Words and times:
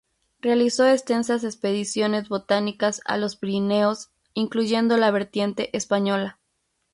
Realizó 0.41 0.87
extensas 0.87 1.43
expediciones 1.43 2.27
botánicas 2.27 3.01
a 3.05 3.17
los 3.17 3.35
Pirineos, 3.35 4.09
incluyendo 4.33 4.97
la 4.97 5.11
vertiente 5.11 5.69
española. 5.77 6.39